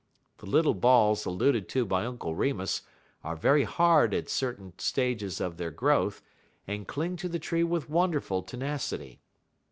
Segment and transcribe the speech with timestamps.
[0.39, 2.81] The little balls alluded to by Uncle Remus
[3.23, 6.23] are very hard at certain stages of their growth,
[6.65, 9.19] and cling to the tree with wonderful tenacity.